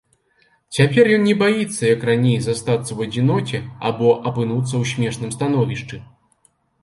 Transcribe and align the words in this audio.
Цяпер 0.77 1.05
ён 1.15 1.21
не 1.29 1.35
баіцца, 1.41 1.75
як 1.95 2.01
раней, 2.09 2.37
застацца 2.45 2.87
ў 2.93 2.99
адзіноце 3.11 3.57
або 3.89 4.09
апынуцца 4.29 4.71
ў 4.81 4.83
смешным 4.93 5.29
становішчы. 5.37 6.01